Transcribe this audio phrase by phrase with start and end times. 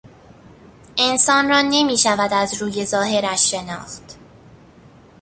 [0.97, 4.15] انسان را نمیشود از روی ظاهرش شناخت.